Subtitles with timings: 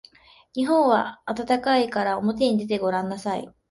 [0.55, 3.53] 今は日本が暖かいからおもてに出てごらんなさい。